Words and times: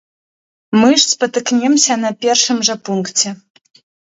Мы 0.79 0.87
ж 0.93 1.01
спатыкнемся 1.13 1.93
на 2.05 2.11
першым 2.27 2.57
жа 2.71 2.75
пункце! 2.91 3.37